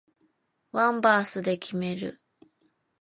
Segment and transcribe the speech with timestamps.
[0.71, 2.19] ワンバースで決める